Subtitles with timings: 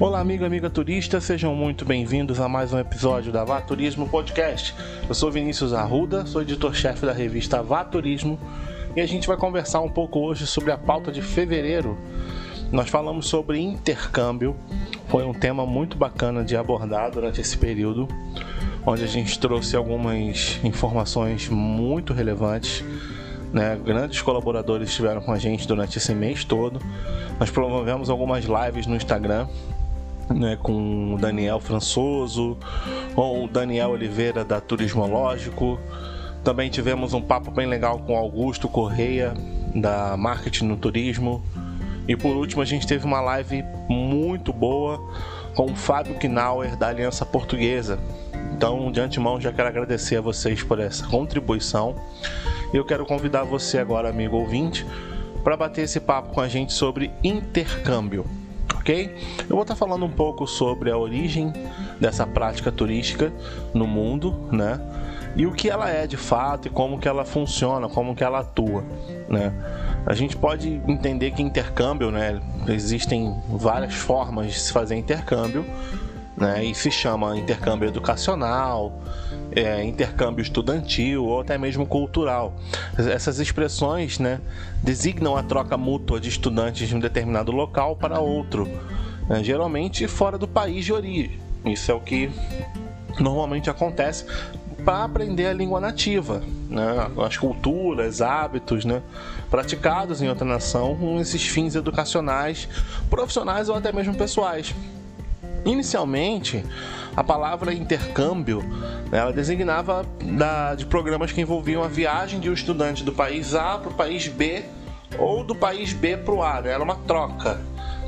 [0.00, 4.74] Olá, amigo, amiga turista, sejam muito bem-vindos a mais um episódio da Vá Turismo Podcast.
[5.08, 8.38] Eu sou Vinícius Arruda, sou editor-chefe da revista Vá Turismo
[8.96, 11.96] e a gente vai conversar um pouco hoje sobre a pauta de fevereiro.
[12.72, 14.56] Nós falamos sobre intercâmbio,
[15.08, 18.08] foi um tema muito bacana de abordar durante esse período,
[18.84, 22.82] onde a gente trouxe algumas informações muito relevantes.
[23.52, 23.78] Né?
[23.84, 26.80] Grandes colaboradores estiveram com a gente durante esse mês todo.
[27.38, 29.46] Nós promovemos algumas lives no Instagram
[30.34, 32.56] né, com o Daniel Françoso
[33.14, 35.78] ou o Daniel Oliveira da Turismológico.
[36.42, 39.34] Também tivemos um papo bem legal com Augusto Correia
[39.74, 41.42] da Marketing no Turismo.
[42.08, 45.00] E por último, a gente teve uma live muito boa
[45.54, 47.98] com o Fábio Knauer da Aliança Portuguesa.
[48.54, 51.94] Então, de antemão, já quero agradecer a vocês por essa contribuição.
[52.72, 54.84] E eu quero convidar você agora, amigo ouvinte,
[55.44, 58.26] para bater esse papo com a gente sobre intercâmbio
[58.82, 59.14] ok?
[59.48, 61.52] Eu vou estar falando um pouco sobre a origem
[62.00, 63.32] dessa prática turística
[63.72, 64.78] no mundo, né?
[65.34, 68.40] E o que ela é de fato e como que ela funciona, como que ela
[68.40, 68.84] atua,
[69.28, 69.52] né?
[70.04, 72.40] A gente pode entender que intercâmbio, né?
[72.68, 75.64] Existem várias formas de se fazer intercâmbio,
[76.36, 76.64] né?
[76.64, 79.02] E se chama intercâmbio educacional,
[79.54, 82.54] é, intercâmbio estudantil ou até mesmo cultural.
[82.96, 84.40] Essas expressões né,
[84.82, 88.68] designam a troca mútua de estudantes de um determinado local para outro,
[89.28, 91.38] né, geralmente fora do país de origem.
[91.64, 92.30] Isso é o que
[93.20, 94.24] normalmente acontece
[94.84, 99.00] para aprender a língua nativa, né, as culturas, hábitos né,
[99.50, 102.68] praticados em outra nação com esses fins educacionais,
[103.08, 104.74] profissionais ou até mesmo pessoais.
[105.64, 106.64] Inicialmente,
[107.16, 108.64] a palavra intercâmbio
[109.12, 113.78] ela designava da, de programas que envolviam a viagem de um estudante do país A
[113.78, 114.64] para o país B
[115.18, 116.60] ou do país B para o A.
[116.60, 116.70] Né?
[116.70, 117.60] Era uma troca.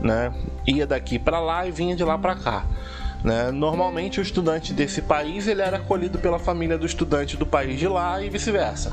[0.00, 0.32] Né?
[0.66, 2.64] Ia daqui para lá e vinha de lá para cá.
[3.22, 3.50] Né?
[3.50, 7.86] Normalmente o estudante desse país ele era acolhido pela família do estudante do país de
[7.86, 8.92] lá e vice-versa.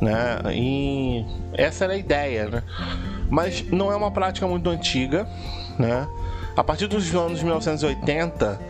[0.00, 0.38] Né?
[0.52, 1.24] E
[1.54, 2.62] essa era a ideia, né?
[3.30, 5.26] mas não é uma prática muito antiga.
[5.78, 6.06] Né?
[6.54, 8.60] A partir dos anos 1980,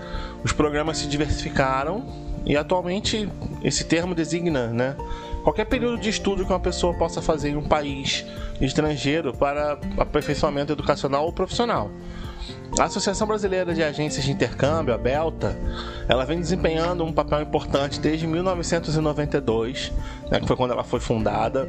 [0.45, 2.05] os programas se diversificaram
[2.45, 3.29] e atualmente
[3.63, 4.97] esse termo designa né,
[5.43, 8.25] qualquer período de estudo que uma pessoa possa fazer em um país
[8.61, 11.91] estrangeiro para aperfeiçoamento educacional ou profissional.
[12.79, 15.57] A Associação Brasileira de Agências de Intercâmbio, a Belta,
[16.09, 19.93] ela vem desempenhando um papel importante desde 1992,
[20.31, 21.69] né, que foi quando ela foi fundada,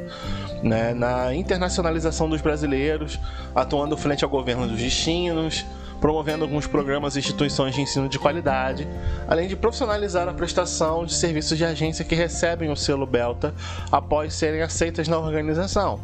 [0.62, 3.20] né, na internacionalização dos brasileiros,
[3.54, 5.66] atuando frente ao governo dos destinos,
[6.00, 8.86] promovendo alguns programas e instituições de ensino de qualidade,
[9.26, 13.54] além de profissionalizar a prestação de serviços de agência que recebem o selo Belta
[13.90, 16.00] após serem aceitas na organização.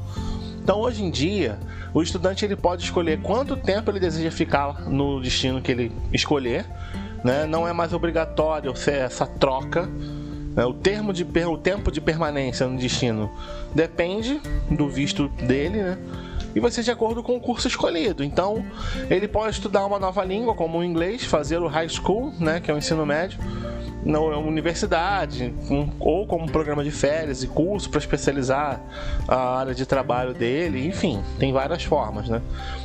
[0.63, 1.59] Então, hoje em dia,
[1.93, 6.65] o estudante ele pode escolher quanto tempo ele deseja ficar no destino que ele escolher.
[7.25, 7.47] Né?
[7.47, 9.89] Não é mais obrigatório essa troca.
[10.55, 10.65] Né?
[10.65, 13.31] O, termo de, o tempo de permanência no destino
[13.75, 14.41] depende
[14.71, 15.99] do visto dele, né?
[16.55, 18.25] E vai ser de acordo com o curso escolhido.
[18.25, 18.65] Então,
[19.09, 22.71] ele pode estudar uma nova língua, como o inglês, fazer o high school, né, que
[22.71, 23.39] é o ensino médio,
[24.05, 25.53] na universidade,
[25.99, 28.81] ou como programa de férias e curso para especializar
[29.29, 32.41] a área de trabalho dele, enfim, tem várias formas, né?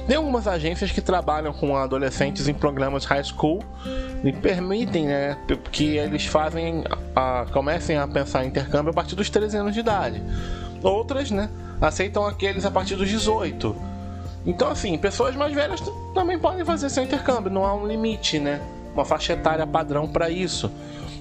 [0.08, 3.64] Tem algumas agências que trabalham com adolescentes em programas high school
[4.24, 5.38] e permitem, né,
[5.72, 6.84] que eles fazem,
[7.16, 10.22] a, comecem a pensar em intercâmbio a partir dos 13 anos de idade.
[10.86, 11.50] Outras, né,
[11.82, 13.76] aceitam aqueles a partir dos 18.
[14.46, 15.82] Então, assim, pessoas mais velhas
[16.14, 18.62] também podem fazer seu intercâmbio, não há um limite, né?
[18.94, 20.72] Uma faixa etária padrão para isso.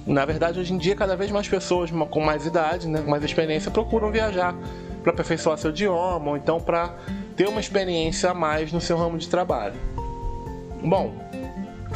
[0.07, 3.25] Na verdade, hoje em dia, cada vez mais pessoas com mais idade, né, com mais
[3.25, 4.55] experiência, procuram viajar
[5.03, 6.95] para aperfeiçoar seu idioma ou então para
[7.35, 9.81] ter uma experiência a mais no seu ramo de trabalho.
[10.85, 11.15] Bom,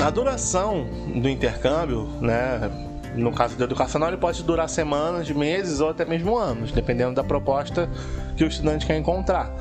[0.02, 5.90] a duração do intercâmbio, né, no caso do educacional, ele pode durar semanas, meses ou
[5.90, 7.88] até mesmo anos, dependendo da proposta
[8.36, 9.52] que o estudante quer encontrar.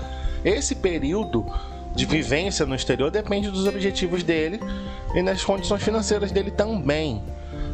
[0.44, 1.46] Esse período
[1.96, 4.60] de vivência no exterior depende dos objetivos dele
[5.16, 7.24] e das condições financeiras dele também.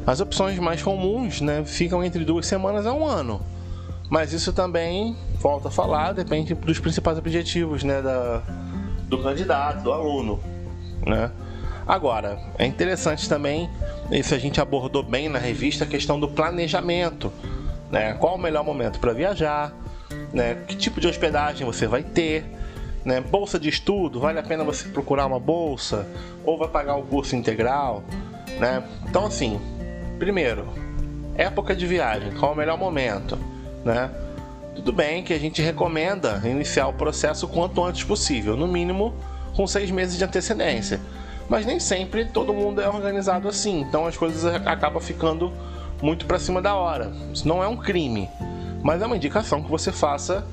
[0.05, 3.41] As opções mais comuns né, ficam entre duas semanas a um ano.
[4.09, 8.41] Mas isso também, volta a falar, depende dos principais objetivos né, da,
[9.07, 10.39] do candidato, do aluno.
[11.05, 11.31] Né?
[11.85, 13.69] Agora, é interessante também,
[14.09, 17.31] isso a gente abordou bem na revista, a questão do planejamento.
[17.91, 18.13] Né?
[18.13, 19.73] Qual o melhor momento para viajar?
[20.31, 20.57] Né?
[20.67, 22.45] Que tipo de hospedagem você vai ter?
[23.03, 23.19] Né?
[23.19, 26.07] Bolsa de estudo, vale a pena você procurar uma bolsa?
[26.45, 28.03] Ou vai pagar o curso integral?
[28.59, 28.81] Né?
[29.09, 29.59] Então, assim,
[30.17, 30.67] primeiro,
[31.35, 33.37] época de viagem, qual o melhor momento?
[33.83, 34.09] Né?
[34.73, 39.13] Tudo bem que a gente recomenda iniciar o processo quanto antes possível, no mínimo
[39.53, 40.99] com seis meses de antecedência
[41.53, 45.53] Mas nem sempre todo mundo é organizado assim, então as coisas acabam ficando
[46.01, 47.13] muito para cima da hora.
[47.31, 48.27] Isso não é um crime,
[48.81, 50.43] mas é uma indicação que você faça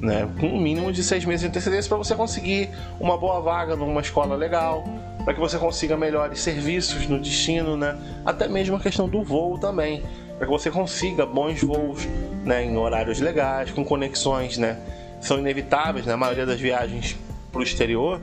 [0.00, 3.76] né, com um mínimo de seis meses de antecedência para você conseguir uma boa vaga
[3.76, 4.82] numa escola legal,
[5.24, 7.96] para que você consiga melhores serviços no destino, né?
[8.26, 10.02] Até mesmo a questão do voo também,
[10.38, 12.04] para que você consiga bons voos,
[12.44, 14.76] né, em horários legais, com conexões, né?
[15.20, 17.16] São inevitáveis, na né, maioria das viagens
[17.52, 18.20] para o exterior,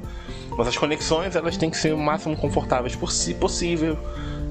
[0.57, 2.95] mas as conexões elas têm que ser o máximo confortáveis
[3.39, 3.97] possível.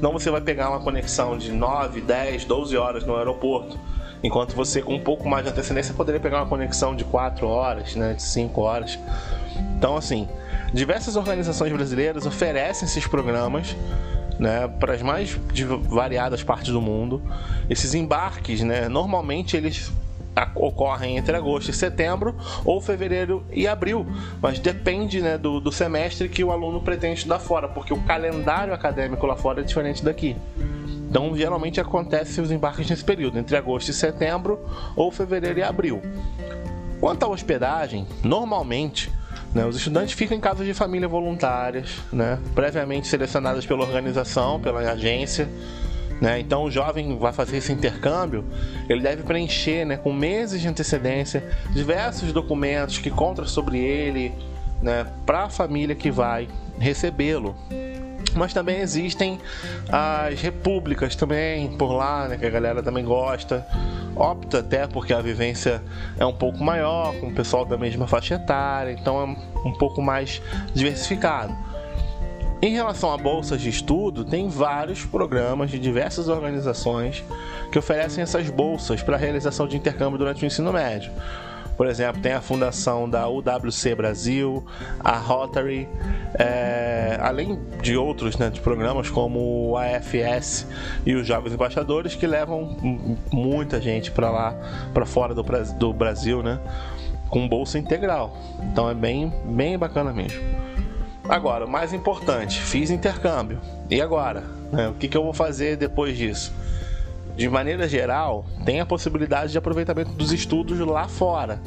[0.01, 3.79] Não você vai pegar uma conexão de 9, 10, 12 horas no aeroporto
[4.25, 7.95] Enquanto você, com um pouco mais de antecedência, poderia pegar uma conexão de 4 horas,
[7.95, 8.99] né, de 5 horas.
[9.77, 10.27] Então, assim,
[10.73, 13.77] diversas organizações brasileiras oferecem esses programas
[14.39, 15.39] né, para as mais
[15.83, 17.23] variadas partes do mundo.
[17.69, 19.93] Esses embarques, né, normalmente eles
[20.55, 22.35] ocorrem entre agosto e setembro
[22.65, 24.07] ou fevereiro e abril,
[24.41, 28.75] mas depende né, do, do semestre que o aluno pretende estudar fora, porque o calendário
[28.75, 30.37] acadêmico lá fora é diferente daqui.
[31.09, 34.59] Então, geralmente acontece os embarques nesse período, entre agosto e setembro
[34.97, 36.03] ou fevereiro e abril.
[37.01, 39.13] Quanto à hospedagem, normalmente
[39.55, 44.81] né, os estudantes ficam em casas de família voluntárias, né, previamente selecionadas pela organização, pela
[44.81, 45.49] agência.
[46.25, 46.41] Né?
[46.41, 48.47] Então, o jovem vai fazer esse intercâmbio,
[48.89, 54.33] ele deve preencher né, com meses de antecedência diversos documentos que contam sobre ele
[54.81, 56.49] né, para a família que vai
[56.79, 57.55] recebê-lo
[58.35, 59.39] mas também existem
[59.89, 63.65] as repúblicas também por lá, né, que a galera também gosta.
[64.17, 65.81] Opta até porque a vivência
[66.19, 70.03] é um pouco maior, com o pessoal da mesma faixa etária, então é um pouco
[70.03, 70.43] mais
[70.75, 71.57] diversificado.
[72.65, 77.23] Em relação a bolsas de estudo, tem vários programas de diversas organizações
[77.71, 81.13] que oferecem essas bolsas para a realização de intercâmbio durante o ensino médio.
[81.77, 84.65] Por exemplo, tem a fundação da UWC Brasil,
[84.99, 85.87] a Rotary,
[86.39, 90.67] é, além de outros né, de programas como o AFS
[91.05, 92.79] e os Jovens Embaixadores, que levam
[93.31, 94.57] muita gente para lá,
[94.95, 95.43] para fora do,
[95.79, 96.59] do Brasil, né,
[97.29, 98.35] com bolsa integral.
[98.73, 100.43] Então é bem, bem bacana mesmo.
[101.29, 103.59] Agora, o mais importante, fiz intercâmbio.
[103.89, 104.43] E agora?
[104.71, 106.53] Né, o que, que eu vou fazer depois disso?
[107.37, 111.61] De maneira geral, tem a possibilidade de aproveitamento dos estudos lá fora.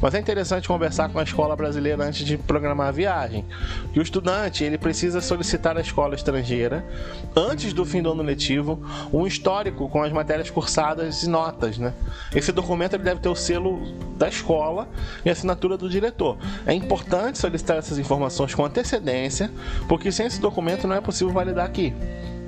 [0.00, 3.44] Mas é interessante conversar com a escola brasileira antes de programar a viagem.
[3.92, 6.84] Que o estudante ele precisa solicitar à escola estrangeira,
[7.34, 8.80] antes do fim do ano letivo,
[9.12, 11.78] um histórico com as matérias cursadas e notas.
[11.78, 11.92] Né?
[12.32, 13.80] Esse documento ele deve ter o selo
[14.16, 14.88] da escola
[15.24, 16.38] e a assinatura do diretor.
[16.64, 19.50] É importante solicitar essas informações com antecedência,
[19.88, 21.92] porque sem esse documento não é possível validar aqui.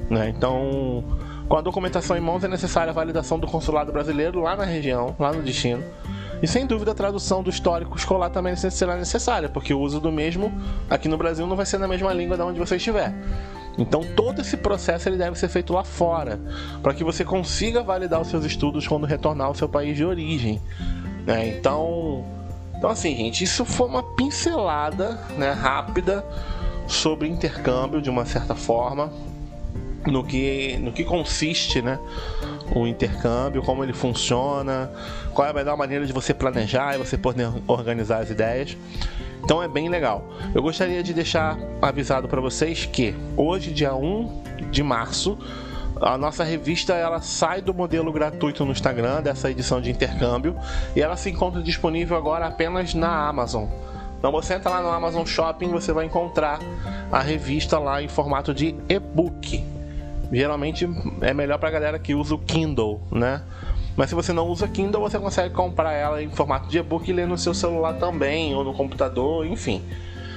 [0.09, 0.29] Né?
[0.29, 1.05] Então
[1.51, 5.17] com a documentação em mãos é necessária a validação do consulado brasileiro lá na região,
[5.19, 5.83] lá no destino.
[6.41, 10.13] E sem dúvida a tradução do histórico escolar também será necessária, porque o uso do
[10.13, 10.53] mesmo
[10.89, 13.13] aqui no Brasil não vai ser na mesma língua de onde você estiver.
[13.77, 16.39] Então todo esse processo ele deve ser feito lá fora,
[16.85, 20.61] para que você consiga validar os seus estudos quando retornar ao seu país de origem.
[21.27, 21.49] Né?
[21.49, 22.25] Então,
[22.79, 26.25] então assim, gente, isso foi uma pincelada né, rápida
[26.87, 29.13] sobre intercâmbio de uma certa forma
[30.07, 31.99] no que, no que consiste né,
[32.75, 34.91] o intercâmbio, como ele funciona,
[35.35, 38.77] qual é a melhor maneira de você planejar e você poder organizar as ideias.
[39.43, 40.25] Então é bem legal.
[40.55, 45.39] Eu gostaria de deixar avisado para vocês que hoje, dia 1 de março,
[46.01, 50.57] a nossa revista ela sai do modelo gratuito no Instagram dessa edição de intercâmbio
[50.95, 53.67] e ela se encontra disponível agora apenas na Amazon.
[54.19, 56.59] Então você entra lá no Amazon Shopping, você vai encontrar
[57.11, 59.65] a revista lá em formato de e-book
[60.33, 60.89] geralmente
[61.21, 63.43] é melhor para galera que usa o Kindle, né?
[63.97, 67.13] Mas se você não usa Kindle, você consegue comprar ela em formato de e-book e
[67.13, 69.83] ler no seu celular também, ou no computador, enfim.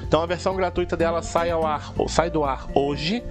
[0.05, 3.23] Então a versão gratuita dela sai, ao ar, sai do ar hoje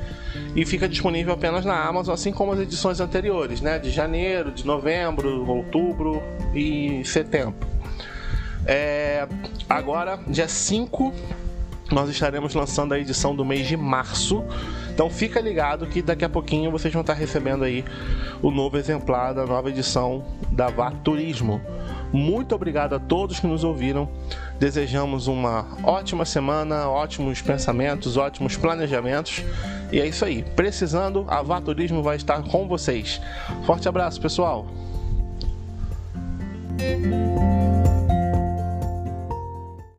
[0.57, 3.78] e fica disponível apenas na Amazon, assim como as edições anteriores, né?
[3.78, 6.23] De janeiro, de novembro, outubro
[6.54, 7.54] e setembro.
[8.66, 9.28] É,
[9.69, 11.12] agora, dia 5,
[11.90, 14.45] nós estaremos lançando a edição do mês de março
[14.93, 17.83] então fica ligado que daqui a pouquinho vocês vão estar recebendo aí
[18.43, 21.61] o novo exemplar da nova edição da VA Turismo.
[22.13, 24.07] Muito obrigado a todos que nos ouviram.
[24.61, 29.43] Desejamos uma ótima semana, ótimos pensamentos, ótimos planejamentos.
[29.91, 30.45] E é isso aí.
[30.55, 33.19] Precisando, a VA Turismo vai estar com vocês.
[33.65, 34.67] Forte abraço, pessoal.